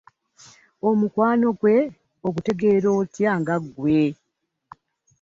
[0.89, 1.77] Omukwano gwe
[2.27, 4.01] ogutegeera otya nga gwe.